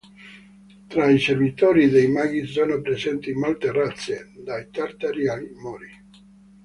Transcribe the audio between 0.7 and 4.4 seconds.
Tra i servitori dei Magi sono presenti molte razze,